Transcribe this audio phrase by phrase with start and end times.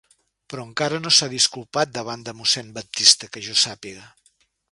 [0.51, 4.09] Però encara no s'ha disculpat davant de mossèn Baptista, que jo sàpiga.